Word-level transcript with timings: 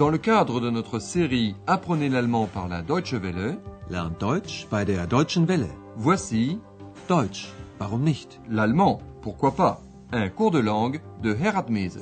Dans 0.00 0.08
le 0.08 0.16
cadre 0.16 0.62
de 0.62 0.70
notre 0.70 0.98
série 0.98 1.54
Apprenez 1.66 2.08
l'allemand 2.08 2.46
par 2.46 2.68
la 2.68 2.80
Deutsche 2.80 3.12
Welle, 3.12 3.58
Lernt 3.90 4.18
Deutsch 4.18 4.66
bei 4.70 4.86
der 4.86 5.06
Deutschen 5.06 5.46
Welle. 5.46 5.68
voici 5.94 6.58
Deutsch, 7.06 7.52
warum 7.78 8.02
nicht? 8.02 8.40
l'allemand, 8.48 9.02
pourquoi 9.20 9.54
pas, 9.54 9.82
un 10.10 10.30
cours 10.30 10.52
de 10.52 10.58
langue 10.58 11.02
de 11.22 11.34
Herat 11.34 11.66
Mese. 11.68 12.00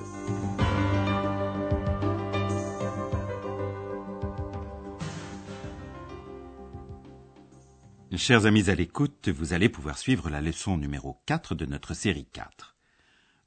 Chers 8.14 8.46
amis 8.46 8.70
à 8.70 8.76
l'écoute, 8.76 9.28
vous 9.28 9.54
allez 9.54 9.68
pouvoir 9.68 9.98
suivre 9.98 10.30
la 10.30 10.40
leçon 10.40 10.76
numéro 10.76 11.16
4 11.26 11.56
de 11.56 11.66
notre 11.66 11.94
série 11.94 12.28
4. 12.32 12.76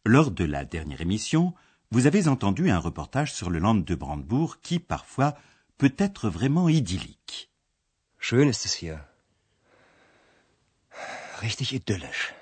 Lors 0.05 0.29
de 0.29 0.43
la 0.43 0.65
dernière 0.65 0.99
émission, 0.99 1.53
vous 1.91 2.07
avez 2.07 2.27
entendu 2.27 2.69
un 2.69 2.79
reportage 2.79 3.33
sur 3.33 3.49
le 3.49 3.59
land 3.59 3.75
de 3.75 3.95
Brandebourg 3.95 4.61
qui, 4.61 4.79
parfois, 4.79 5.35
peut 5.77 5.93
être 5.97 6.29
vraiment 6.29 6.69
idyllique. 6.69 7.51
Schön 8.17 8.47
ist 8.47 8.65
es 8.65 8.81
hier. 8.81 9.03
Richtig 11.41 11.73
idyllisch. 11.73 12.33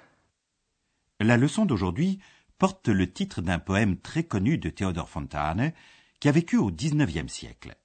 La 1.19 1.37
leçon 1.37 1.65
d'aujourd'hui 1.65 2.19
porte 2.57 2.89
le 2.89 3.11
titre 3.11 3.41
d'un 3.41 3.59
poème 3.59 3.97
très 3.97 4.23
connu 4.23 4.57
de 4.57 4.69
Théodore 4.69 5.09
Fontane 5.09 5.73
qui 6.19 6.27
a 6.27 6.31
vécu 6.31 6.57
au 6.57 6.69
XIXe 6.69 7.31
siècle. 7.31 7.75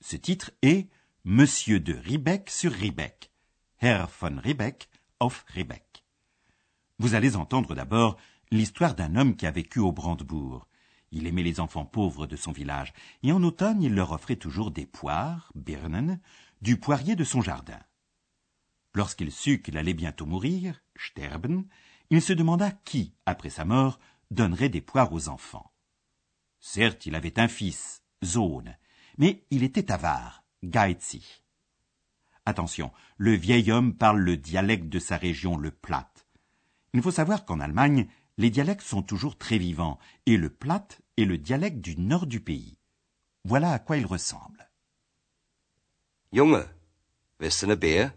Ce 0.00 0.16
titre 0.16 0.50
est 0.62 0.88
Monsieur 1.24 1.78
de 1.78 1.92
Riebeck 1.92 2.50
sur 2.50 2.72
Riebeck, 2.72 3.30
Herr 3.80 4.08
von 4.20 4.38
Riebeck 4.42 4.88
auf 5.20 5.44
Riebeck. 5.48 6.04
Vous 6.98 7.14
allez 7.14 7.36
entendre 7.36 7.74
d'abord 7.74 8.16
l'histoire 8.50 8.94
d'un 8.94 9.14
homme 9.14 9.36
qui 9.36 9.46
a 9.46 9.50
vécu 9.50 9.78
au 9.78 9.92
Brandebourg. 9.92 10.66
Il 11.12 11.26
aimait 11.26 11.42
les 11.42 11.60
enfants 11.60 11.84
pauvres 11.84 12.26
de 12.26 12.36
son 12.36 12.52
village, 12.52 12.94
et 13.22 13.32
en 13.32 13.42
automne 13.42 13.82
il 13.82 13.94
leur 13.94 14.12
offrait 14.12 14.36
toujours 14.36 14.70
des 14.70 14.86
poires, 14.86 15.52
Birnen, 15.54 16.18
du 16.62 16.78
poirier 16.78 17.16
de 17.16 17.24
son 17.24 17.42
jardin. 17.42 17.78
Lorsqu'il 18.94 19.30
sut 19.30 19.62
qu'il 19.62 19.76
allait 19.76 19.94
bientôt 19.94 20.26
mourir, 20.26 20.82
sterben, 20.96 21.66
il 22.10 22.22
se 22.22 22.32
demanda 22.32 22.70
qui, 22.70 23.14
après 23.26 23.50
sa 23.50 23.66
mort, 23.66 24.00
donnerait 24.30 24.70
des 24.70 24.80
poires 24.80 25.12
aux 25.12 25.28
enfants. 25.28 25.72
Certes, 26.60 27.04
il 27.06 27.14
avait 27.14 27.38
un 27.38 27.48
fils, 27.48 28.02
Sohn, 28.22 28.76
mais 29.18 29.44
il 29.50 29.64
était 29.64 29.92
avare, 29.92 30.44
geizig. 30.62 31.24
Attention, 32.46 32.90
le 33.18 33.34
vieil 33.34 33.70
homme 33.70 33.94
parle 33.94 34.20
le 34.20 34.36
dialecte 34.36 34.88
de 34.88 34.98
sa 34.98 35.16
région, 35.18 35.58
le 35.58 35.70
Platt. 35.70 36.26
Il 36.94 37.02
faut 37.02 37.10
savoir 37.10 37.44
qu'en 37.44 37.60
Allemagne, 37.60 38.08
les 38.38 38.50
dialectes 38.50 38.82
sont 38.86 39.02
toujours 39.02 39.36
très 39.36 39.58
vivants, 39.58 39.98
et 40.26 40.36
le 40.36 40.48
Platt 40.48 41.01
est 41.16 41.24
le 41.24 41.38
dialecte 41.38 41.78
du 41.78 41.96
nord 41.98 42.26
du 42.26 42.40
pays. 42.40 42.78
Voilà 43.44 43.72
à 43.72 43.78
quoi 43.78 43.96
il 43.96 44.06
ressemble. 44.06 44.70
Junge, 46.32 46.64
willst 47.40 47.64
du 47.64 47.66
ne 47.66 47.74
Beer? 47.74 48.10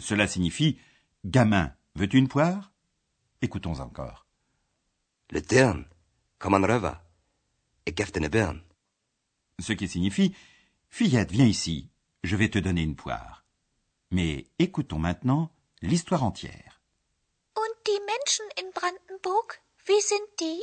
Cela 0.00 0.26
signifie 0.26 0.78
Gamin, 1.24 1.74
veux-tu 1.94 2.18
une 2.18 2.28
poire? 2.28 2.72
Écoutons 3.40 3.78
encore. 3.80 4.26
Le 5.30 5.40
Dirn, 5.40 5.84
komm 6.38 6.54
an 6.54 6.66
rüber. 6.66 7.00
Ich 7.86 7.94
gef 7.96 8.12
dir 8.12 8.20
ne 8.20 8.28
Birn. 8.28 8.62
Ce 9.60 9.72
qui 9.72 9.88
signifie 9.88 10.34
Fillette, 10.88 11.30
viens 11.30 11.46
ici, 11.46 11.90
je 12.22 12.36
vais 12.36 12.50
te 12.50 12.58
donner 12.58 12.82
une 12.82 12.96
poire. 12.96 13.44
Mais 14.10 14.46
écoutons 14.58 14.98
maintenant 14.98 15.50
l'histoire 15.82 16.24
entière. 16.24 16.80
Und 17.56 17.86
die 17.86 18.00
Menschen 18.06 18.46
in 18.58 18.70
Brandenburg, 18.72 19.60
wie 19.86 20.00
sind 20.00 20.26
die? 20.40 20.62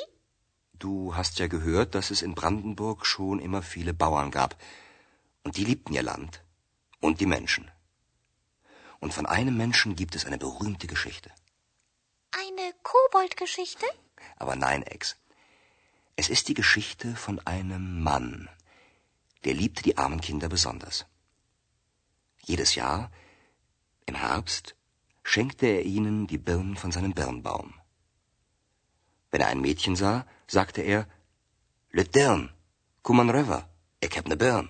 Du 0.81 1.15
hast 1.15 1.37
ja 1.37 1.45
gehört, 1.45 1.93
dass 1.93 2.09
es 2.09 2.23
in 2.23 2.33
Brandenburg 2.33 3.05
schon 3.05 3.37
immer 3.37 3.61
viele 3.61 3.93
Bauern 3.93 4.31
gab. 4.31 4.57
Und 5.43 5.57
die 5.57 5.63
liebten 5.63 5.93
ihr 5.93 6.01
Land. 6.01 6.43
Und 6.99 7.19
die 7.21 7.27
Menschen. 7.27 7.69
Und 8.99 9.13
von 9.13 9.27
einem 9.27 9.55
Menschen 9.55 9.95
gibt 9.95 10.15
es 10.15 10.25
eine 10.25 10.39
berühmte 10.39 10.87
Geschichte. 10.87 11.29
Eine 12.31 12.73
Koboldgeschichte? 12.81 13.85
Aber 14.37 14.55
nein, 14.55 14.81
Ex. 14.81 15.17
Es 16.15 16.29
ist 16.29 16.47
die 16.47 16.55
Geschichte 16.55 17.15
von 17.15 17.37
einem 17.45 18.01
Mann. 18.01 18.49
Der 19.43 19.53
liebte 19.53 19.83
die 19.83 19.99
armen 19.99 20.19
Kinder 20.19 20.49
besonders. 20.49 21.05
Jedes 22.39 22.73
Jahr, 22.73 23.11
im 24.07 24.15
Herbst, 24.15 24.75
schenkte 25.21 25.67
er 25.67 25.83
ihnen 25.83 26.25
die 26.25 26.39
Birnen 26.39 26.75
von 26.75 26.91
seinem 26.91 27.13
Birnbaum. 27.13 27.80
Wenn 29.31 29.41
er 29.41 29.47
ein 29.47 29.61
Mädchen 29.61 29.95
sah, 29.95 30.25
sagte 30.47 30.81
er, 30.81 31.07
Le 31.91 32.03
Dirn, 32.05 32.53
komm 33.01 33.19
an 33.21 33.29
rüber, 33.29 33.69
ich 33.99 34.17
hab 34.17 34.27
ne 34.27 34.37
Birn. 34.37 34.69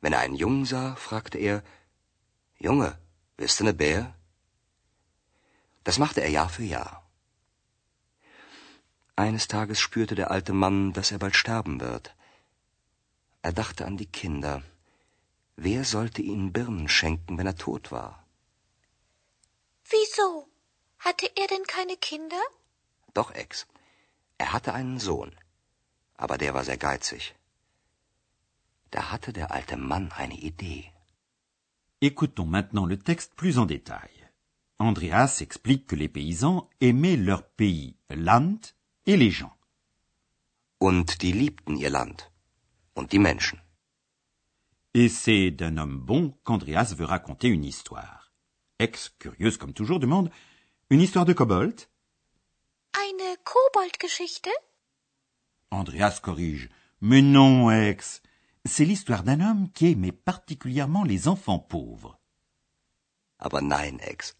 Wenn 0.00 0.14
er 0.14 0.20
einen 0.20 0.34
Jungen 0.34 0.64
sah, 0.64 0.96
fragte 0.96 1.38
er, 1.38 1.62
Junge, 2.58 2.98
willst 3.36 3.60
du 3.60 3.64
ne 3.64 3.74
Bär? 3.74 4.14
Das 5.84 5.98
machte 5.98 6.20
er 6.22 6.30
Jahr 6.30 6.48
für 6.48 6.64
Jahr. 6.64 7.10
Eines 9.16 9.48
Tages 9.48 9.78
spürte 9.80 10.14
der 10.14 10.30
alte 10.30 10.52
Mann, 10.52 10.92
dass 10.92 11.12
er 11.12 11.18
bald 11.18 11.36
sterben 11.36 11.80
wird. 11.80 12.14
Er 13.42 13.52
dachte 13.52 13.84
an 13.86 13.96
die 13.96 14.10
Kinder. 14.20 14.62
Wer 15.56 15.84
sollte 15.84 16.22
ihnen 16.22 16.52
Birnen 16.52 16.88
schenken, 16.88 17.36
wenn 17.36 17.46
er 17.46 17.56
tot 17.56 17.92
war? 17.92 18.26
Wieso? 19.84 20.48
Hatte 20.98 21.30
er 21.36 21.46
denn 21.48 21.64
keine 21.64 21.96
Kinder? 21.96 22.42
Doch, 23.14 23.30
Ex. 23.32 23.66
Er 24.38 24.52
hatte 24.52 24.74
einen 24.74 24.98
Sohn. 24.98 25.32
Aber 26.16 26.38
der 26.38 26.54
war 26.54 26.64
sehr 26.64 26.76
geizig. 26.78 27.34
Da 28.90 29.10
hatte 29.10 29.32
der 29.32 29.50
alte 29.52 29.76
Mann 29.76 30.12
eine 30.12 30.38
Idee. 30.38 30.92
Écoutons 32.00 32.46
maintenant 32.46 32.86
le 32.86 32.98
texte 32.98 33.34
plus 33.36 33.58
en 33.58 33.66
détail. 33.66 34.10
Andreas 34.78 35.40
explique 35.40 35.86
que 35.86 35.96
les 35.96 36.08
paysans 36.08 36.68
aimaient 36.80 37.16
leur 37.16 37.42
pays, 37.42 37.96
Land, 38.08 38.74
et 39.06 39.16
les 39.16 39.30
gens. 39.30 39.52
Und 40.78 41.20
die 41.20 41.32
liebten 41.32 41.76
ihr 41.76 41.90
Land. 41.90 42.30
Und 42.94 43.12
die 43.12 43.18
Menschen. 43.18 43.60
Et 44.94 45.08
c'est 45.08 45.50
d'un 45.50 45.76
homme 45.76 46.00
bon 46.00 46.34
qu'Andreas 46.42 46.94
veut 46.96 47.04
raconter 47.04 47.48
une 47.48 47.64
histoire. 47.64 48.32
Ex, 48.78 49.10
curieuse 49.18 49.58
comme 49.58 49.74
toujours, 49.74 50.00
demande 50.00 50.30
Une 50.88 51.02
histoire 51.02 51.26
de 51.26 51.34
kobold 51.34 51.88
Eine 52.92 53.36
Koboldgeschichte? 53.44 54.50
Andreas 55.70 56.20
corrige 56.20 56.68
Mais 57.00 57.22
non, 57.22 57.70
Ex. 57.70 58.22
C'est 58.64 58.84
l'histoire 58.84 59.22
d'un 59.22 59.40
homme 59.40 59.70
qui 59.72 59.92
aimait 59.92 60.12
particulièrement 60.12 61.04
les 61.04 61.28
enfants 61.28 61.58
pauvres. 61.58 62.18
Aber 63.38 63.62
nein, 63.62 63.98
Ex. 64.00 64.36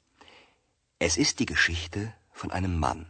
Es 0.98 1.16
ist 1.16 1.38
die 1.38 1.46
Geschichte 1.46 2.12
von 2.32 2.50
einem 2.50 2.78
Mann. 2.78 3.06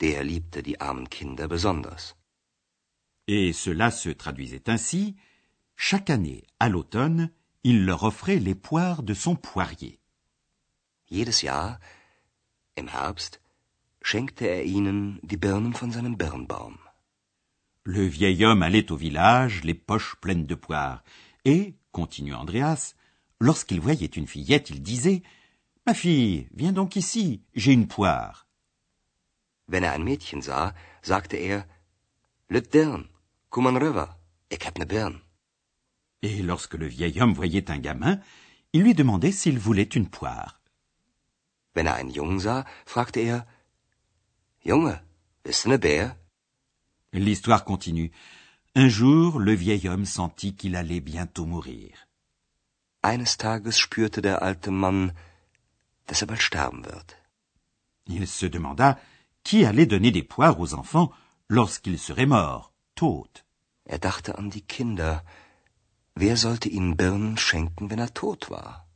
Der 0.00 0.24
liebte 0.24 0.62
die 0.62 0.80
armen 0.80 1.10
Kinder 1.10 1.48
besonders. 1.48 2.16
Et 3.26 3.52
cela 3.52 3.90
se 3.90 4.08
traduisait 4.08 4.68
ainsi 4.68 5.16
chaque 5.76 6.10
année, 6.10 6.46
à 6.58 6.68
l'automne, 6.68 7.30
il 7.64 7.84
leur 7.84 8.04
offrait 8.04 8.38
les 8.38 8.54
poires 8.54 9.02
de 9.02 9.14
son 9.14 9.36
poirier. 9.36 10.00
Jedes 11.10 11.42
Jahr, 11.42 11.78
im 12.76 12.88
Herbst, 12.88 13.40
schenkte 14.02 14.46
er 14.46 14.64
ihnen 14.64 15.20
die 15.22 15.36
Birnen 15.36 15.74
von 15.74 15.92
seinem 15.92 16.16
Birnbaum. 16.16 16.78
Le 17.84 18.08
vieil 18.08 18.44
homme 18.44 18.62
allait 18.62 18.90
au 18.92 18.96
village, 18.96 19.62
les 19.64 19.74
poches 19.74 20.16
pleines 20.20 20.46
de 20.46 20.54
poires, 20.54 21.02
et, 21.44 21.74
continue 21.92 22.34
Andreas, 22.34 22.94
lorsqu'il 23.38 23.80
voyait 23.80 24.06
une 24.06 24.26
fillette, 24.26 24.70
il 24.70 24.82
disait 24.82 25.22
Ma 25.86 25.94
fille, 25.94 26.48
viens 26.52 26.72
donc 26.72 26.96
ici, 26.96 27.42
j'ai 27.54 27.72
une 27.72 27.88
poire. 27.88 28.46
Wenn 29.66 29.84
er 29.84 29.92
ein 29.92 30.04
Mädchen 30.04 30.42
sah, 30.42 30.74
sagte 31.02 31.36
er, 31.36 31.64
Le 32.48 32.60
Dirn, 32.60 33.08
komm 33.48 33.66
an 33.68 33.76
rüber, 33.76 34.18
ich 34.50 34.66
hab 34.66 34.78
ne 34.78 34.84
Birn. 34.84 35.20
Et 36.22 36.42
lorsque 36.42 36.74
le 36.74 36.86
vieil 36.86 37.20
homme 37.20 37.32
voyait 37.32 37.70
un 37.70 37.78
gamin, 37.78 38.20
il 38.72 38.82
lui 38.82 38.94
demandait 38.94 39.32
s'il 39.32 39.58
voulait 39.58 39.94
une 39.94 40.08
poire. 40.08 40.60
Wenn 41.74 41.86
er 41.86 41.94
einen 41.94 42.10
Jungen 42.10 42.40
sah, 42.40 42.64
fragte 42.84 43.20
er, 43.20 43.46
Junge, 44.64 45.00
bist 45.42 45.66
ne 45.66 45.76
Bär? 45.78 46.16
L'histoire 47.12 47.64
continue. 47.64 48.12
Un 48.74 48.88
jour, 48.88 49.38
le 49.38 49.52
vieil 49.52 49.88
homme 49.88 50.04
sentit 50.04 50.54
qu'il 50.54 50.76
allait 50.76 51.00
bientôt 51.00 51.46
mourir. 51.46 52.06
Eines 53.02 53.36
Tages 53.38 53.78
spürte 53.78 54.20
der 54.20 54.42
alte 54.42 54.68
Mann, 54.68 55.12
dass 56.06 56.20
er 56.22 56.26
bald 56.26 56.42
sterben 56.42 56.84
wird. 56.84 57.16
Il 58.06 58.26
se 58.26 58.46
demanda 58.46 58.98
qui 59.42 59.64
allait 59.64 59.86
donner 59.86 60.10
des 60.10 60.22
poires 60.22 60.60
aux 60.60 60.74
enfants 60.74 61.10
lorsqu'il 61.48 61.98
serait 61.98 62.26
mort, 62.26 62.72
tot. 62.94 63.44
Er 63.86 63.98
dachte 63.98 64.36
an 64.36 64.50
die 64.50 64.66
Kinder. 64.66 65.24
Wer 66.14 66.36
sollte 66.36 66.68
ihnen 66.68 66.96
Birnen 66.96 67.38
schenken, 67.38 67.88
wenn 67.90 67.98
er 67.98 68.12
tot 68.12 68.50
war? 68.50 68.86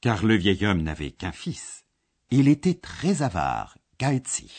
Car 0.00 0.22
le 0.22 0.36
vieil 0.36 0.66
homme 0.66 0.82
n'avait 0.82 1.12
qu'un 1.12 1.32
fils. 1.32 1.84
Il 2.30 2.48
était 2.48 2.80
très 2.80 3.22
avare, 3.22 3.76
geizig. 4.04 4.54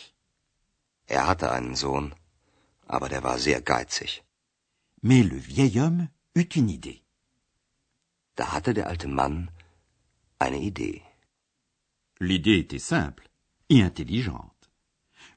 Er 1.08 1.28
hatte 1.28 1.52
einen 1.52 1.76
Sohn, 1.76 2.08
aber 2.88 3.08
der 3.10 3.24
war 3.28 3.38
sehr 3.38 3.62
geizig. 3.62 4.24
Mais 5.02 5.24
le 5.32 5.38
vieil 5.38 5.80
homme 5.82 6.10
eut 6.36 6.56
une 6.56 6.72
idée. 6.80 7.02
Da 8.36 8.46
hatte 8.54 8.74
der 8.74 8.88
alte 8.88 9.08
Mann 9.08 9.52
eine 10.40 10.60
Idee. 10.72 11.02
L'idée 12.20 12.58
était 12.64 12.86
simple 12.94 13.30
et 13.70 13.82
intelligente. 13.84 14.62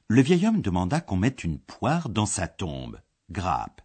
Le 0.07 0.21
vieil 0.23 0.47
homme 0.47 0.63
demanda 0.63 1.01
qu'on 1.01 1.17
mette 1.25 1.43
une 1.43 1.59
poire 1.59 2.09
dans 2.09 2.25
sa 2.25 2.47
tombe, 2.47 2.99
grappe. 3.29 3.81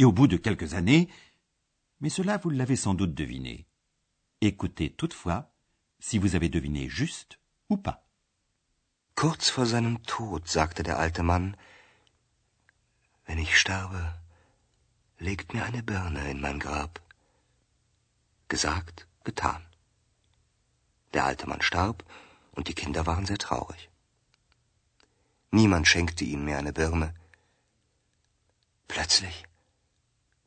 Et 0.00 0.04
au 0.04 0.12
bout 0.12 0.26
de 0.26 0.36
quelques 0.36 0.74
années, 0.74 1.08
mais 2.00 2.10
cela 2.10 2.36
vous 2.38 2.50
l'avez 2.50 2.76
sans 2.76 2.94
doute 2.94 3.14
deviné. 3.14 3.68
Écoutez 4.40 4.90
toutefois 4.90 5.54
si 6.00 6.18
vous 6.18 6.34
avez 6.34 6.48
deviné 6.48 6.88
juste 6.88 7.38
ou 7.70 7.76
pas. 7.76 8.11
Kurz 9.22 9.50
vor 9.50 9.66
seinem 9.66 10.02
Tod 10.02 10.48
sagte 10.48 10.82
der 10.82 10.98
alte 10.98 11.22
Mann, 11.22 11.56
Wenn 13.24 13.38
ich 13.38 13.56
sterbe, 13.56 14.18
legt 15.20 15.54
mir 15.54 15.64
eine 15.64 15.80
Birne 15.80 16.28
in 16.28 16.40
mein 16.40 16.58
Grab. 16.58 17.00
Gesagt, 18.48 19.06
getan. 19.22 19.64
Der 21.14 21.24
alte 21.24 21.48
Mann 21.48 21.62
starb, 21.62 22.04
und 22.50 22.66
die 22.66 22.74
Kinder 22.74 23.06
waren 23.06 23.24
sehr 23.24 23.38
traurig. 23.38 23.90
Niemand 25.52 25.86
schenkte 25.86 26.24
ihnen 26.24 26.44
mehr 26.44 26.58
eine 26.58 26.72
Birne. 26.72 27.14
Plötzlich, 28.88 29.44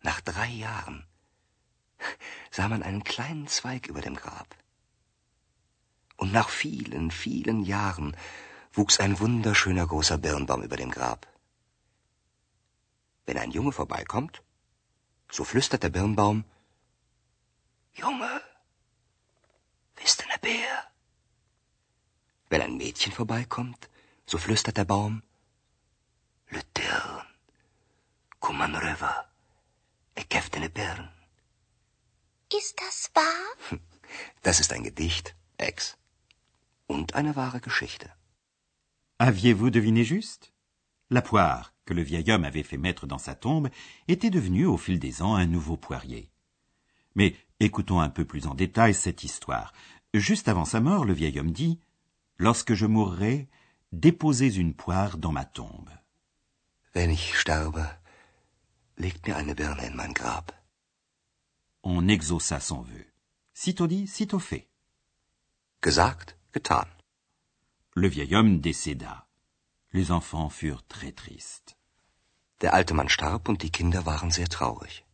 nach 0.01 0.19
drei 0.19 0.49
Jahren, 0.49 1.07
sah 2.51 2.67
man 2.67 2.83
einen 2.83 3.05
kleinen 3.05 3.47
Zweig 3.47 3.87
über 3.87 4.01
dem 4.01 4.17
Grab. 4.17 4.53
Und 6.17 6.33
nach 6.33 6.49
vielen, 6.49 7.09
vielen 7.09 7.63
Jahren 7.63 8.17
wuchs 8.77 8.99
ein 8.99 9.19
wunderschöner 9.19 9.87
großer 9.87 10.17
Birnbaum 10.17 10.61
über 10.61 10.77
dem 10.77 10.91
Grab. 10.91 11.27
Wenn 13.25 13.37
ein 13.37 13.51
Junge 13.51 13.71
vorbeikommt, 13.71 14.43
so 15.29 15.43
flüstert 15.43 15.83
der 15.83 15.89
Birnbaum, 15.89 16.43
Junge, 17.93 18.41
bist 19.95 20.21
du 20.21 20.27
ne 20.27 20.37
Bär? 20.41 20.91
Wenn 22.49 22.61
ein 22.61 22.77
Mädchen 22.77 23.11
vorbeikommt, 23.11 23.89
so 24.25 24.37
flüstert 24.37 24.77
der 24.77 24.85
Baum, 24.85 25.23
Le 26.49 26.61
Dirn, 26.77 27.25
Kuman 28.39 28.75
River, 28.75 29.27
ich 30.15 30.29
gef 30.29 30.51
ne 30.51 30.69
Birn. 30.69 31.09
Ist 32.53 32.79
das 32.79 33.11
wahr? 33.13 33.79
Das 34.43 34.59
ist 34.59 34.71
ein 34.71 34.83
Gedicht, 34.83 35.35
Ex. 35.57 35.97
Und 36.85 37.15
eine 37.15 37.35
wahre 37.35 37.59
Geschichte. 37.59 38.13
Aviez-vous 39.19 39.69
deviné 39.69 40.03
juste? 40.03 40.51
La 41.09 41.21
poire 41.21 41.73
que 41.85 41.93
le 41.93 42.01
vieil 42.01 42.29
homme 42.31 42.43
avait 42.43 42.63
fait 42.63 42.77
mettre 42.77 43.07
dans 43.07 43.17
sa 43.17 43.33
tombe 43.33 43.69
était 44.09 44.29
devenue 44.29 44.65
au 44.65 44.77
fil 44.77 44.99
des 44.99 45.21
ans 45.21 45.35
un 45.35 45.45
nouveau 45.45 45.77
poirier. 45.77 46.31
Mais 47.15 47.33
écoutons 47.61 48.01
un 48.01 48.09
peu 48.09 48.25
plus 48.25 48.45
en 48.45 48.55
détail 48.55 48.93
cette 48.93 49.23
histoire. 49.23 49.71
Juste 50.13 50.49
avant 50.49 50.65
sa 50.65 50.81
mort, 50.81 51.05
le 51.05 51.13
vieil 51.13 51.39
homme 51.39 51.51
dit 51.51 51.79
Lorsque 52.37 52.73
je 52.73 52.85
mourrai, 52.85 53.47
déposez 53.93 54.57
une 54.57 54.73
poire 54.73 55.17
dans 55.17 55.31
ma 55.31 55.45
tombe. 55.45 55.91
Wenn 56.93 57.09
ich 57.09 57.37
sterbe, 57.37 57.85
legt 58.97 59.27
mir 59.27 59.37
eine 59.37 59.55
Birne 59.55 59.81
in 59.81 59.95
mein 59.95 60.13
Grab. 60.13 60.51
On 61.83 62.07
exauça 62.09 62.59
son 62.59 62.81
vœu. 62.81 63.05
Sitôt 63.53 63.87
dit, 63.87 64.07
sitôt 64.07 64.39
fait. 64.39 64.67
Gesagt, 65.81 66.37
getan. 66.53 66.85
Le 67.97 68.09
vieil 68.09 68.35
homme 68.35 68.59
décéda. 68.59 69.25
Les 69.93 70.11
enfants 70.11 70.49
furent 70.49 70.85
très 70.85 71.13
tristes. 71.13 71.77
Der 72.59 72.73
alte 72.73 72.93
Mann 72.93 73.07
starb 73.07 73.47
und 73.47 73.63
die 73.63 73.71
Kinder 73.71 74.05
waren 74.05 74.31
sehr 74.31 74.49
traurig. 74.49 75.05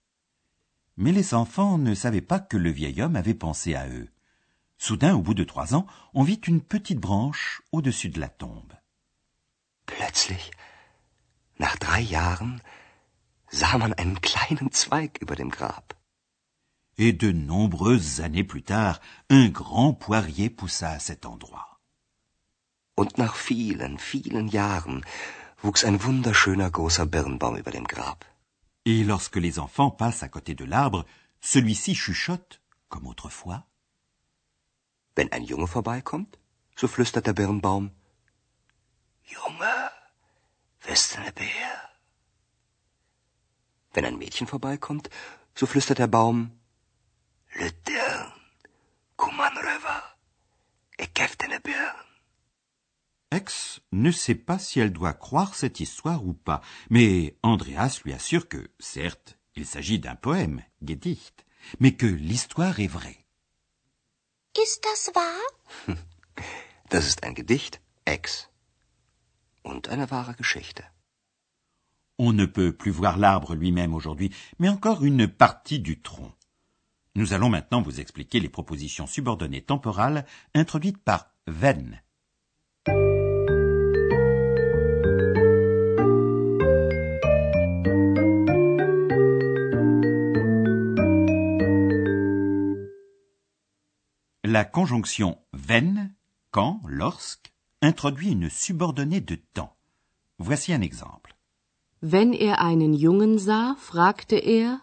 Mais 0.95 1.11
les 1.11 1.35
enfants 1.35 1.77
ne 1.77 1.93
savaient 1.93 2.25
pas 2.25 2.39
que 2.39 2.57
le 2.57 2.71
vieil 2.71 3.03
homme 3.03 3.15
avait 3.15 3.35
pensé 3.35 3.75
à 3.75 3.87
eux. 3.87 4.09
Soudain, 4.79 5.13
au 5.13 5.21
bout 5.21 5.35
de 5.35 5.43
trois 5.43 5.75
ans, 5.75 5.85
on 6.15 6.23
vit 6.23 6.41
une 6.47 6.59
petite 6.59 6.99
branche 6.99 7.61
au-dessus 7.71 8.09
de 8.09 8.19
la 8.19 8.29
tombe. 8.29 8.73
Plötzlich, 9.85 10.49
nach 11.59 11.77
drei 11.77 12.01
Jahren, 12.01 12.63
sah 13.51 13.77
man 13.77 13.93
einen 13.93 14.21
kleinen 14.21 14.71
Zweig 14.71 15.21
über 15.21 15.35
dem 15.35 15.51
Grab. 15.51 15.93
Et 16.97 17.13
de 17.13 17.31
nombreuses 17.31 18.21
années 18.21 18.43
plus 18.43 18.63
tard, 18.63 18.99
un 19.29 19.49
grand 19.49 19.93
poirier 19.93 20.49
poussa 20.49 20.89
à 20.89 20.99
cet 20.99 21.27
endroit. 21.27 21.70
Und 22.95 23.17
nach 23.17 23.35
vielen, 23.35 23.97
vielen 23.99 24.47
Jahren 24.47 25.05
wuchs 25.61 25.83
ein 25.85 26.03
wunderschöner 26.03 26.69
großer 26.69 27.05
Birnbaum 27.05 27.57
über 27.57 27.71
dem 27.71 27.85
Grab. 27.85 28.25
Et 28.85 29.03
lorsque 29.03 29.35
les 29.35 29.59
enfants 29.59 29.91
passent 29.91 30.23
à 30.23 30.29
côté 30.29 30.55
de 30.55 30.65
l'arbre, 30.65 31.05
celui-ci 31.39 31.95
chuchote, 31.95 32.59
comme 32.89 33.07
autrefois. 33.07 33.63
Wenn 35.15 35.31
ein 35.31 35.43
Junge 35.43 35.67
vorbeikommt, 35.67 36.39
so 36.75 36.87
flüstert 36.87 37.27
der 37.27 37.33
Birnbaum, 37.33 37.91
Junge, 39.23 39.91
bist 40.85 41.15
du 41.15 41.21
ne 41.21 41.31
Bär? 41.31 41.89
Wenn 43.93 44.05
ein 44.05 44.17
Mädchen 44.17 44.47
vorbeikommt, 44.47 45.09
so 45.53 45.65
flüstert 45.65 45.99
der 45.99 46.07
Baum, 46.07 46.59
Le 47.53 47.71
Dirn, 47.87 48.31
Kuman 49.17 49.57
River, 49.57 50.01
ich 50.97 51.13
gef 51.13 51.35
dir 51.35 51.49
ne 51.49 51.59
Birn. 51.59 52.10
Ex 53.31 53.79
ne 53.93 54.11
sait 54.11 54.35
pas 54.35 54.59
si 54.59 54.81
elle 54.81 54.91
doit 54.91 55.13
croire 55.13 55.55
cette 55.55 55.79
histoire 55.79 56.25
ou 56.25 56.33
pas, 56.33 56.61
mais 56.89 57.37
Andreas 57.43 58.01
lui 58.03 58.11
assure 58.11 58.49
que, 58.49 58.69
certes, 58.79 59.37
il 59.55 59.65
s'agit 59.65 59.99
d'un 59.99 60.15
poème, 60.15 60.61
Gedicht, 60.81 61.45
mais 61.79 61.95
que 61.95 62.05
l'histoire 62.05 62.79
est 62.81 62.91
vraie. 62.91 63.25
Ist 64.57 64.83
das 64.83 65.11
wahr? 65.15 65.97
Das 66.89 67.07
ist 67.07 67.23
ein 67.23 67.35
Gedicht, 67.35 67.79
Ex. 68.05 68.49
Und 69.63 69.87
eine 69.87 70.11
wahre 70.11 70.35
Geschichte. 70.35 70.83
On 72.17 72.33
ne 72.33 72.45
peut 72.45 72.73
plus 72.73 72.91
voir 72.91 73.17
l'arbre 73.17 73.55
lui-même 73.55 73.93
aujourd'hui, 73.93 74.29
mais 74.59 74.67
encore 74.67 75.05
une 75.05 75.29
partie 75.29 75.79
du 75.79 76.01
tronc. 76.01 76.33
Nous 77.15 77.31
allons 77.31 77.47
maintenant 77.49 77.81
vous 77.81 78.01
expliquer 78.01 78.41
les 78.41 78.49
propositions 78.49 79.07
subordonnées 79.07 79.63
temporales 79.63 80.25
introduites 80.53 80.97
par 80.97 81.31
wenn. 81.47 82.01
La 94.51 94.65
conjonction 94.65 95.37
wenn, 95.53 96.13
quand, 96.51 96.81
lorsque, 96.85 97.53
introduit 97.81 98.33
une 98.33 98.49
subordonnée 98.49 99.21
de 99.21 99.35
temps. 99.53 99.77
Voici 100.39 100.73
un 100.73 100.81
exemple. 100.81 101.37
Wenn 102.01 102.33
er 102.33 102.59
einen 102.59 102.93
Jungen 102.93 103.39
sah, 103.39 103.77
fragte 103.79 104.33
er, 104.33 104.81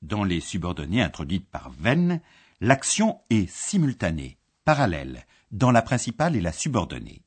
Dans 0.00 0.24
les 0.24 0.40
subordonnées 0.40 1.02
introduites 1.02 1.46
par 1.50 1.70
wenn, 1.78 2.22
l'action 2.62 3.20
est 3.28 3.46
simultanée, 3.46 4.38
parallèle, 4.64 5.26
dans 5.50 5.70
la 5.70 5.82
principale 5.82 6.34
et 6.34 6.40
la 6.40 6.52
subordonnée. 6.52 7.26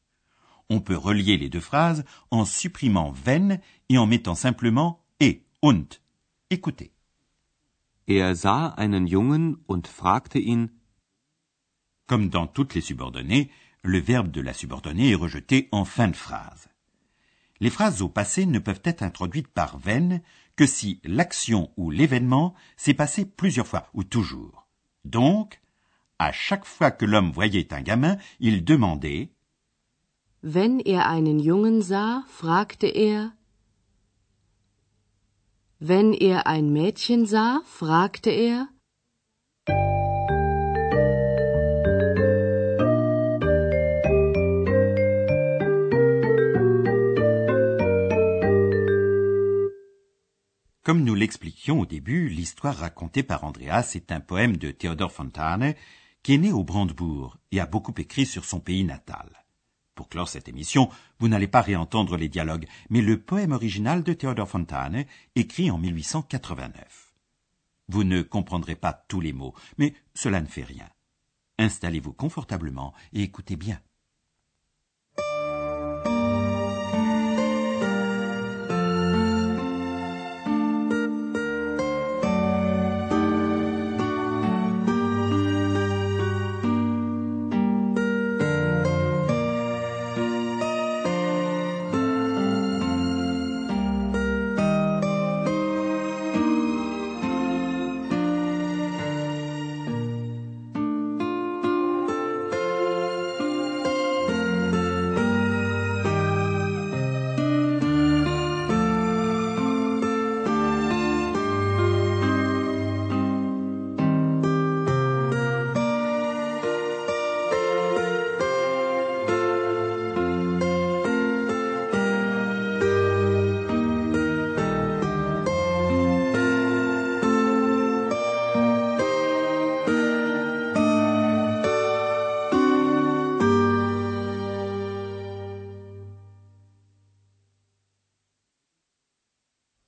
On 0.67 0.81
peut 0.81 0.98
relier 0.98 1.38
les 1.38 1.50
deux 1.50 1.59
phrases 1.59 2.05
en 2.31 2.43
supprimant 2.43 3.13
wenn 3.24 3.59
et 3.89 4.00
en 4.00 4.07
mettant 4.07 4.33
simplement 4.33 5.05
et, 5.19 5.43
und. 5.62 6.01
Écoutez. 6.50 6.91
Er 8.07 8.33
sah 8.33 8.74
einen 8.77 9.05
Jungen 9.05 9.57
und 9.67 9.88
fragte 9.88 10.39
ihn, 10.39 10.71
Comme 12.09 12.29
dans 12.29 12.47
toutes 12.47 12.73
les 12.73 12.81
subordonnées, 12.81 13.51
le 13.83 13.99
verbe 13.99 14.31
de 14.31 14.41
la 14.41 14.53
subordonnée 14.53 15.11
est 15.11 15.15
rejeté 15.15 15.69
en 15.71 15.85
fin 15.85 16.07
de 16.07 16.15
phrase. 16.15 16.67
Les 17.59 17.69
phrases 17.69 18.01
au 18.01 18.09
passé 18.09 18.47
ne 18.47 18.57
peuvent 18.57 18.81
être 18.83 19.03
introduites 19.03 19.47
par 19.47 19.77
wenn 19.85 20.23
que 20.55 20.65
si 20.65 20.99
l'action 21.03 21.69
ou 21.77 21.91
l'événement 21.91 22.55
s'est 22.77 22.95
passé 22.95 23.25
plusieurs 23.25 23.67
fois 23.67 23.91
ou 23.93 24.03
toujours. 24.03 24.65
Donc, 25.05 25.61
à 26.17 26.31
chaque 26.31 26.65
fois 26.65 26.89
que 26.89 27.05
l'homme 27.05 27.31
voyait 27.31 27.71
un 27.75 27.81
gamin, 27.83 28.17
il 28.39 28.65
demandait 28.65 29.29
wenn 30.41 30.79
er 30.79 31.05
einen 31.05 31.39
Jungen 31.39 31.83
sah, 31.83 32.23
fragte 32.27 32.87
er, 32.87 33.33
wenn 35.79 36.13
er 36.13 36.47
ein 36.47 36.71
Mädchen 36.73 37.27
sah, 37.27 37.61
fragte 37.65 38.31
er, 38.31 38.67
Comme 50.89 51.03
nous 51.03 51.13
l'expliquions 51.13 51.81
au 51.81 51.86
début, 51.86 52.29
l'histoire 52.29 52.75
racontée 52.75 53.22
par 53.22 53.43
Andreas 53.43 53.91
est 53.93 54.12
un 54.12 54.19
poème 54.19 54.58
de 54.58 54.72
Theodor 54.72 55.12
Fontane 55.12 55.75
qui 56.24 56.34
est 56.34 56.39
né 56.39 56.51
au 56.51 56.63
Brandebourg 56.63 57.38
et 57.51 57.60
a 57.60 57.67
beaucoup 57.67 57.93
écrit 58.00 58.25
sur 58.25 58.43
son 58.43 58.60
pays 58.60 58.84
natal. 58.84 59.46
Pour 59.93 60.10
clore 60.10 60.27
cette 60.27 60.48
émission, 60.48 60.89
vous 61.19 61.27
n'allez 61.27 61.48
pas 61.48 61.62
réentendre 61.62 62.17
les 62.17 62.27
dialogues, 62.27 62.65
mais 62.89 63.03
le 63.03 63.22
poème 63.22 63.51
original 63.51 64.01
de 64.01 64.13
Theodor 64.13 64.50
Fontane, 64.50 65.05
écrit 65.36 65.69
en 65.69 65.77
1889. 65.77 67.13
Vous 67.89 68.03
ne 68.03 68.24
comprendrez 68.24 68.75
pas 68.75 68.93
tous 69.08 69.22
les 69.22 69.31
mots, 69.31 69.53
mais 69.77 69.93
cela 70.15 70.41
ne 70.41 70.48
fait 70.48 70.63
rien. 70.63 70.89
Installez-vous 71.60 72.13
confortablement 72.13 72.96
et 73.13 73.22
écoutez 73.22 73.58
bien. 73.58 73.79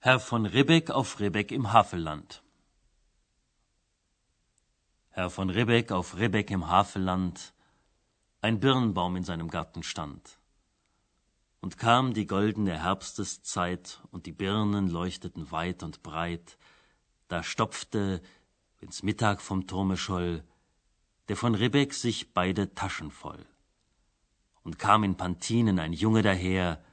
Herr 0.04 0.20
von 0.20 0.48
Ribbeck 0.48 0.90
auf 0.90 1.20
Ribbeck 1.20 1.52
im 1.52 1.74
Havelland. 1.74 2.42
Herr 5.12 5.30
von 5.30 5.52
Ribbeck 5.52 5.92
auf 5.92 6.18
Ribbeck 6.18 6.50
im 6.50 6.68
Havelland, 6.68 7.54
ein 8.42 8.60
Birnbaum 8.60 9.16
in 9.16 9.24
seinem 9.24 9.48
Garten 9.48 9.84
stand. 9.84 10.40
Und 11.60 11.78
kam 11.78 12.16
die 12.16 12.26
goldene 12.26 12.82
Herbsteszeit, 12.82 14.02
und 14.10 14.26
die 14.26 14.32
Birnen 14.32 14.88
leuchteten 14.88 15.52
weit 15.52 15.84
und 15.84 16.02
breit, 16.02 16.58
da 17.28 17.44
stopfte, 17.44 18.24
wenn's 18.80 19.04
Mittag 19.04 19.40
vom 19.40 19.68
Turme 19.68 19.98
scholl, 19.98 20.44
der 21.28 21.38
von 21.38 21.54
Ribbeck 21.54 21.94
sich 21.94 22.34
beide 22.34 22.74
Taschen 22.74 23.12
voll. 23.12 23.46
Und 24.64 24.80
kam 24.80 25.04
in 25.04 25.16
Pantinen 25.16 25.78
ein 25.78 25.94
Junge 25.94 26.24
daher, 26.24 26.84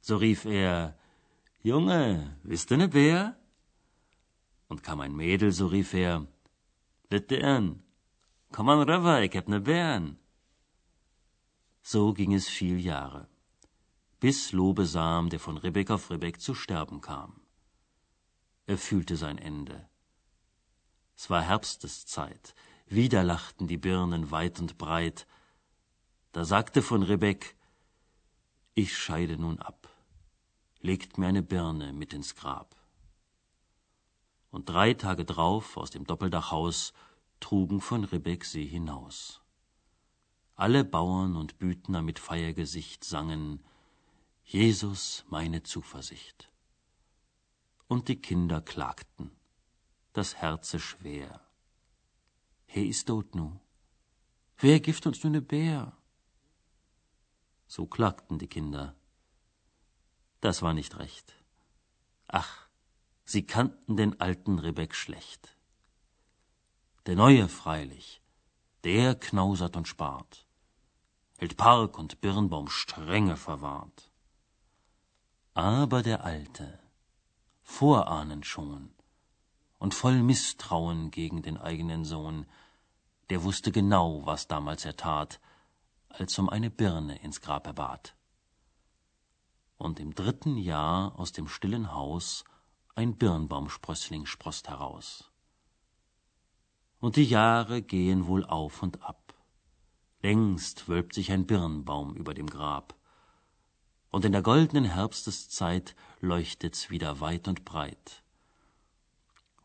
so 0.00 0.16
rief 0.16 0.46
er, 0.46 0.96
Junge, 1.64 2.36
bist 2.42 2.72
du 2.72 2.76
ne 2.76 2.88
Bär? 2.88 3.36
Und 4.66 4.82
kam 4.82 5.00
ein 5.00 5.14
Mädel, 5.14 5.52
so 5.52 5.68
rief 5.68 5.94
er, 5.94 6.26
Bitte 7.08 7.36
komm 8.50 8.68
an 8.68 8.82
rüber, 8.82 9.22
ich 9.22 9.36
hab 9.36 9.46
ne 9.46 9.60
Bären. 9.60 10.18
So 11.80 12.14
ging 12.14 12.34
es 12.34 12.48
viel 12.48 12.80
Jahre, 12.80 13.28
bis 14.18 14.50
Lobesam, 14.50 15.30
der 15.30 15.38
von 15.38 15.56
Ribbeck 15.56 15.90
auf 15.90 16.10
Ribbeck 16.10 16.40
zu 16.40 16.56
sterben 16.56 17.00
kam. 17.00 17.40
Er 18.66 18.76
fühlte 18.76 19.16
sein 19.16 19.38
Ende. 19.38 19.88
Es 21.16 21.30
war 21.30 21.42
Herbsteszeit, 21.42 22.56
wieder 22.86 23.22
lachten 23.22 23.68
die 23.68 23.78
Birnen 23.78 24.32
weit 24.32 24.58
und 24.58 24.78
breit. 24.78 25.28
Da 26.32 26.44
sagte 26.44 26.82
von 26.82 27.04
Ribbeck, 27.04 27.54
ich 28.74 28.98
scheide 28.98 29.38
nun 29.38 29.60
ab 29.60 29.81
legt 30.82 31.16
mir 31.16 31.28
eine 31.28 31.42
Birne 31.42 31.92
mit 31.92 32.12
ins 32.12 32.34
Grab. 32.34 32.76
Und 34.50 34.68
drei 34.68 34.94
Tage 34.94 35.24
drauf 35.24 35.76
aus 35.76 35.90
dem 35.90 36.04
Doppeldachhaus 36.04 36.92
trugen 37.40 37.80
von 37.80 38.04
Ribbeck 38.04 38.44
sie 38.44 38.66
hinaus. 38.66 39.40
Alle 40.56 40.84
Bauern 40.84 41.36
und 41.36 41.58
Büdner 41.58 42.02
mit 42.02 42.18
Feiergesicht 42.18 43.04
sangen 43.04 43.64
Jesus 44.44 45.24
meine 45.28 45.62
Zuversicht. 45.62 46.50
Und 47.86 48.08
die 48.08 48.20
Kinder 48.20 48.60
klagten, 48.60 49.30
das 50.12 50.36
Herze 50.36 50.80
schwer. 50.80 51.40
He 52.66 52.88
ist 52.88 53.06
tot 53.06 53.34
nu. 53.34 53.60
Wer 54.58 54.80
gift 54.80 55.06
uns 55.06 55.22
nu 55.22 55.30
ne 55.30 55.40
Bär? 55.40 55.96
So 57.66 57.86
klagten 57.86 58.38
die 58.38 58.48
Kinder 58.48 58.96
das 60.42 60.60
war 60.60 60.74
nicht 60.74 60.98
recht. 60.98 61.34
Ach, 62.26 62.66
sie 63.24 63.46
kannten 63.46 63.96
den 63.96 64.20
alten 64.20 64.58
Ribbeck 64.58 64.94
schlecht. 64.94 65.56
Der 67.06 67.14
Neue 67.16 67.48
freilich, 67.48 68.20
der 68.84 69.14
knausert 69.14 69.76
und 69.76 69.86
spart, 69.86 70.44
hält 71.38 71.56
Park 71.56 71.96
und 71.96 72.20
Birnbaum 72.20 72.68
strenge 72.68 73.36
verwahrt. 73.36 74.10
Aber 75.54 76.02
der 76.02 76.24
Alte, 76.24 76.78
vorahnend 77.62 78.44
schon 78.44 78.90
und 79.78 79.94
voll 79.94 80.22
Misstrauen 80.22 81.12
gegen 81.12 81.42
den 81.42 81.56
eigenen 81.56 82.04
Sohn, 82.04 82.46
der 83.30 83.44
wusste 83.44 83.70
genau, 83.70 84.26
was 84.26 84.48
damals 84.48 84.84
er 84.84 84.96
tat, 84.96 85.40
als 86.08 86.36
um 86.38 86.48
eine 86.48 86.70
Birne 86.70 87.16
ins 87.22 87.40
Grab 87.40 87.66
er 87.68 87.74
bat 87.74 88.16
und 89.82 89.98
im 89.98 90.14
dritten 90.14 90.56
Jahr 90.58 91.18
aus 91.18 91.32
dem 91.32 91.48
stillen 91.48 91.92
Haus 91.92 92.44
ein 92.94 93.16
Birnbaumsprössling 93.16 94.26
sproßt 94.26 94.68
heraus. 94.68 95.30
Und 97.00 97.16
die 97.16 97.24
Jahre 97.24 97.82
gehen 97.82 98.28
wohl 98.28 98.44
auf 98.44 98.80
und 98.84 99.02
ab. 99.02 99.34
Längst 100.20 100.88
wölbt 100.88 101.14
sich 101.14 101.32
ein 101.32 101.46
Birnbaum 101.48 102.14
über 102.14 102.32
dem 102.32 102.46
Grab. 102.46 102.94
Und 104.12 104.24
in 104.24 104.30
der 104.30 104.42
goldenen 104.42 104.84
Herbsteszeit 104.84 105.96
leuchtet's 106.20 106.90
wieder 106.90 107.18
weit 107.18 107.48
und 107.48 107.64
breit. 107.64 108.22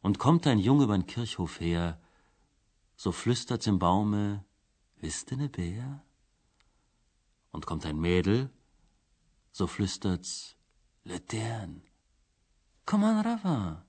Und 0.02 0.18
kommt 0.18 0.48
ein 0.48 0.58
Junge 0.58 0.86
übern 0.86 1.06
Kirchhof 1.06 1.60
her, 1.60 2.02
so 2.96 3.12
flüstert's 3.12 3.68
im 3.68 3.78
Baume, 3.78 4.44
wisst 4.96 5.32
ne 5.32 5.48
Bär? 5.48 6.02
Und 7.52 7.68
kommt 7.68 7.86
ein 7.86 8.00
Mädel, 8.00 8.50
so 9.58 9.66
flüstert's 9.66 10.56
Letern. 11.04 11.82
Komm 12.86 13.04
an, 13.04 13.26
Rava, 13.26 13.86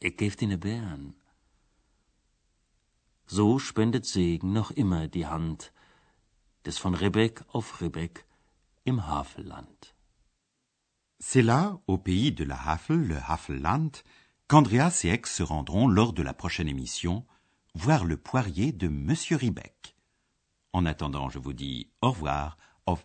ich 0.00 0.16
geb 0.16 0.36
dir 0.36 0.48
ne 0.48 0.58
Bären. 0.58 1.14
So 3.26 3.60
spendet 3.60 4.06
Segen 4.06 4.52
noch 4.52 4.72
immer 4.72 5.06
die 5.06 5.26
Hand 5.26 5.72
des 6.64 6.78
von 6.78 6.94
Ribbeck 6.94 7.44
auf 7.52 7.80
Ribbeck 7.80 8.26
im 8.84 9.06
Havelland. 9.06 9.94
C'est 11.20 11.42
là, 11.42 11.80
au 11.86 11.96
pays 11.96 12.32
de 12.32 12.44
la 12.44 12.58
Havel, 12.66 13.06
le 13.06 13.16
Havelland, 13.16 13.92
qu'Andreas 14.48 15.04
et 15.04 15.10
Ex 15.10 15.36
se 15.36 15.44
rendront 15.44 15.86
lors 15.86 16.12
de 16.12 16.24
la 16.24 16.34
prochaine 16.34 16.68
émission 16.68 17.24
voir 17.74 18.04
le 18.04 18.16
poirier 18.16 18.72
de 18.72 18.88
Monsieur 18.88 19.36
Ribbeck. 19.36 19.96
En 20.72 20.84
attendant, 20.84 21.28
je 21.30 21.38
vous 21.38 21.52
dis 21.52 21.92
au 22.02 22.10
revoir, 22.10 22.56
auf. 22.86 23.04